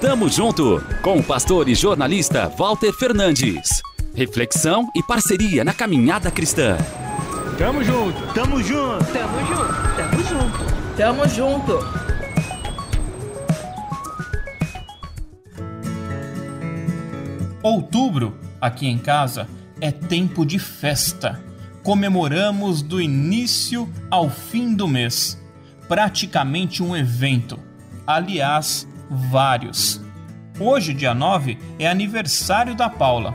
[0.00, 3.80] Tamo junto com o pastor e jornalista Walter Fernandes.
[4.14, 6.76] Reflexão e parceria na caminhada cristã.
[7.56, 12.06] Tamo junto, tamo junto, tamo junto, tamo junto, tamo junto.
[17.62, 19.48] Outubro, aqui em casa,
[19.80, 21.40] é tempo de festa.
[21.82, 25.40] Comemoramos do início ao fim do mês.
[25.88, 27.58] Praticamente um evento.
[28.06, 30.00] Aliás, vários.
[30.58, 33.34] Hoje, dia 9, é aniversário da Paula.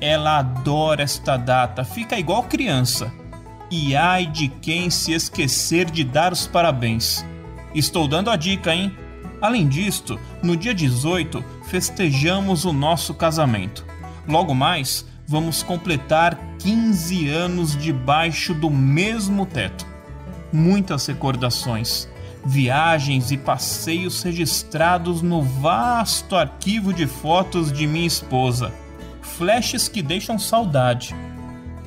[0.00, 3.12] Ela adora esta data, fica igual criança.
[3.70, 7.24] E ai de quem se esquecer de dar os parabéns.
[7.74, 8.96] Estou dando a dica, hein?
[9.40, 13.84] Além disto, no dia 18 festejamos o nosso casamento.
[14.26, 19.86] Logo mais, vamos completar 15 anos debaixo do mesmo teto.
[20.52, 22.08] Muitas recordações
[22.44, 28.72] viagens e passeios registrados no vasto arquivo de fotos de minha esposa,
[29.22, 31.14] flashes que deixam saudade.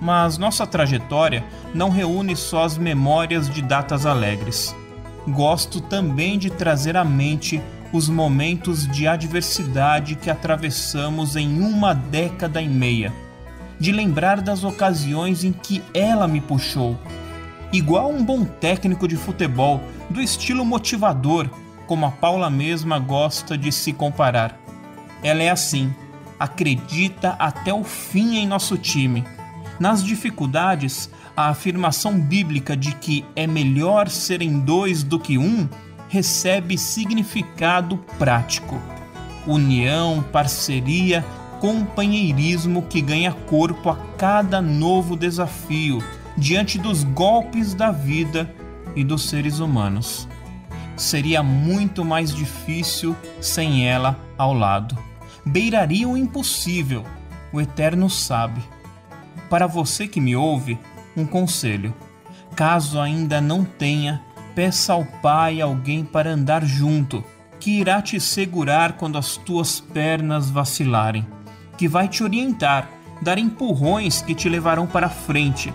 [0.00, 4.74] Mas nossa trajetória não reúne só as memórias de datas alegres.
[5.26, 7.60] Gosto também de trazer à mente
[7.92, 13.12] os momentos de adversidade que atravessamos em uma década e meia,
[13.78, 16.98] de lembrar das ocasiões em que ela me puxou
[17.72, 21.48] igual um bom técnico de futebol, do estilo motivador,
[21.86, 24.58] como a Paula mesma gosta de se comparar.
[25.22, 25.94] Ela é assim,
[26.38, 29.24] acredita até o fim em nosso time.
[29.78, 35.68] Nas dificuldades, a afirmação bíblica de que é melhor serem dois do que um
[36.08, 38.80] recebe significado prático.
[39.46, 41.24] União, parceria,
[41.60, 46.02] companheirismo que ganha corpo a cada novo desafio
[46.38, 48.54] diante dos golpes da vida
[48.94, 50.28] e dos seres humanos.
[50.96, 54.96] Seria muito mais difícil sem ela ao lado.
[55.44, 57.04] Beiraria o impossível,
[57.52, 58.62] o Eterno sabe.
[59.50, 60.78] Para você que me ouve,
[61.16, 61.92] um conselho:
[62.54, 64.22] caso ainda não tenha,
[64.54, 67.24] peça ao Pai alguém para andar junto,
[67.58, 71.26] que irá te segurar quando as tuas pernas vacilarem,
[71.76, 72.88] que vai te orientar,
[73.20, 75.72] dar empurrões que te levarão para frente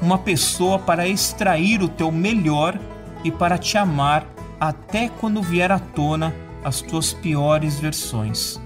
[0.00, 2.78] uma pessoa para extrair o teu melhor
[3.24, 4.26] e para te amar
[4.60, 6.34] até quando vier à tona
[6.64, 8.60] as tuas piores versões.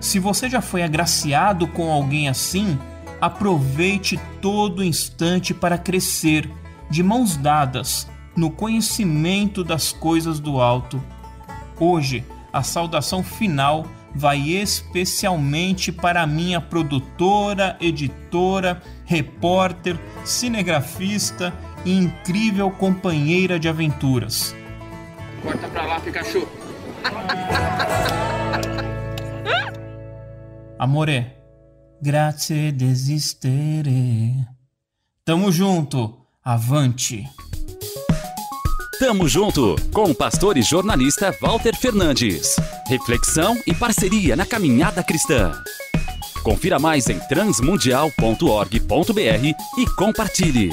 [0.00, 2.78] Se você já foi agraciado com alguém assim,
[3.20, 6.48] aproveite todo instante para crescer,
[6.88, 11.02] de mãos dadas, no conhecimento das coisas do alto.
[11.80, 21.52] Hoje, a saudação final vai especialmente para minha produtora, editora, repórter, cinegrafista
[21.84, 24.54] e incrível companheira de aventuras.
[25.42, 26.46] Corta pra lá, Pikachu.
[30.78, 31.32] Amore,
[32.00, 34.34] grazie desistere.
[35.24, 37.28] Tamo junto, avante.
[38.98, 42.56] Tamo junto com o pastor e jornalista Walter Fernandes.
[42.88, 45.52] Reflexão e parceria na caminhada cristã.
[46.42, 50.70] Confira mais em transmundial.org.br e compartilhe.